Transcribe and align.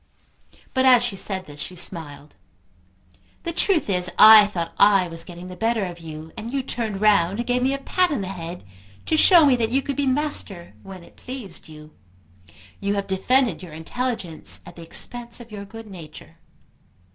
But 0.73 0.83
as 0.83 1.03
she 1.03 1.15
said 1.15 1.45
this 1.45 1.59
she 1.59 1.75
smiled. 1.75 2.33
"The 3.43 3.53
truth 3.53 3.87
is, 3.87 4.09
I 4.17 4.47
thought 4.47 4.73
I 4.79 5.07
was 5.07 5.23
getting 5.23 5.47
the 5.47 5.55
better 5.55 5.85
of 5.85 5.99
you, 5.99 6.31
and 6.35 6.51
you 6.51 6.63
turned 6.63 7.01
round 7.01 7.37
and 7.37 7.45
gave 7.45 7.61
me 7.61 7.71
a 7.75 7.77
pat 7.77 8.09
on 8.09 8.21
the 8.21 8.27
head 8.29 8.63
to 9.05 9.15
show 9.15 9.45
me 9.45 9.55
that 9.57 9.69
you 9.69 9.83
could 9.83 9.95
be 9.95 10.07
master 10.07 10.73
when 10.81 11.03
it 11.03 11.17
pleased 11.17 11.67
you. 11.67 11.93
You 12.79 12.95
have 12.95 13.05
defended 13.05 13.61
your 13.61 13.73
intelligence 13.73 14.59
at 14.65 14.75
the 14.75 14.81
expense 14.81 15.39
of 15.39 15.51
your 15.51 15.65
good 15.65 15.85
nature." 15.85 16.37